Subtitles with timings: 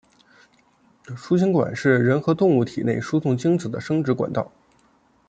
[1.15, 4.51] 输精管是人和动物体内输送精子的生殖管道。